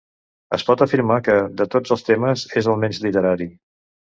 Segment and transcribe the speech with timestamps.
[0.55, 3.49] Es pot afirmar que, de tots els temes, és el menys literari.